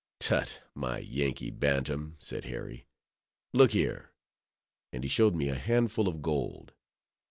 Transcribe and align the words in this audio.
"Tut! 0.19 0.61
my 0.73 0.97
Yankee 0.97 1.51
bantam," 1.51 2.15
said 2.19 2.45
Harry; 2.45 2.87
"look 3.53 3.69
here!" 3.69 4.09
and 4.91 5.03
he 5.03 5.07
showed 5.11 5.35
me 5.35 5.47
a 5.47 5.53
handful 5.53 6.07
of 6.07 6.23
gold. 6.23 6.73